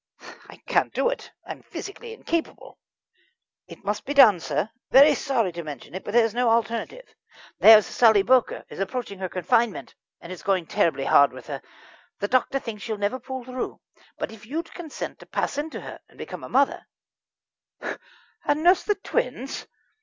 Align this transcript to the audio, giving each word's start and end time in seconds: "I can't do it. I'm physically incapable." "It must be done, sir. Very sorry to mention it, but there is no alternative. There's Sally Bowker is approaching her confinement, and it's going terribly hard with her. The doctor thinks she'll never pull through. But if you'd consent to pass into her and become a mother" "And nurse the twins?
"I 0.49 0.55
can't 0.65 0.91
do 0.95 1.09
it. 1.09 1.31
I'm 1.45 1.61
physically 1.61 2.11
incapable." 2.11 2.79
"It 3.67 3.83
must 3.83 4.03
be 4.03 4.15
done, 4.15 4.39
sir. 4.39 4.71
Very 4.89 5.13
sorry 5.13 5.51
to 5.51 5.61
mention 5.61 5.93
it, 5.93 6.03
but 6.03 6.15
there 6.15 6.25
is 6.25 6.33
no 6.33 6.49
alternative. 6.49 7.05
There's 7.59 7.85
Sally 7.85 8.23
Bowker 8.23 8.65
is 8.69 8.79
approaching 8.79 9.19
her 9.19 9.29
confinement, 9.29 9.93
and 10.19 10.31
it's 10.31 10.41
going 10.41 10.65
terribly 10.65 11.03
hard 11.05 11.31
with 11.31 11.45
her. 11.45 11.61
The 12.17 12.27
doctor 12.27 12.57
thinks 12.57 12.81
she'll 12.81 12.97
never 12.97 13.19
pull 13.19 13.43
through. 13.43 13.79
But 14.17 14.31
if 14.31 14.43
you'd 14.43 14.73
consent 14.73 15.19
to 15.19 15.27
pass 15.27 15.59
into 15.59 15.81
her 15.81 15.99
and 16.09 16.17
become 16.17 16.43
a 16.43 16.49
mother" 16.49 16.87
"And 18.47 18.63
nurse 18.63 18.81
the 18.81 18.95
twins? 18.95 19.67